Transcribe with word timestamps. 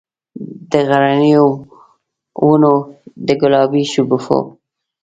د 0.71 0.73
غرنیو 0.87 1.47
ونو، 2.45 2.75
د 3.25 3.27
ګلابي 3.41 3.83
شګوفو، 3.93 4.39